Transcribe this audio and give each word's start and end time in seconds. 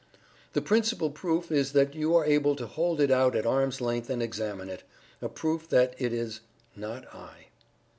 The 0.53 0.63
principal 0.63 1.11
proof 1.11 1.51
is 1.51 1.73
that 1.73 1.93
you 1.93 2.15
are 2.15 2.25
able 2.25 2.55
to 2.55 2.65
hold 2.65 2.99
it 2.99 3.11
out 3.11 3.35
at 3.35 3.45
arm's 3.45 3.79
length 3.81 4.09
and 4.09 4.19
examine 4.23 4.67
it 4.67 4.81
a 5.21 5.29
proof 5.29 5.69
that 5.69 5.93
it 5.99 6.11
is 6.11 6.39
"not 6.75 7.05
I." 7.13 7.49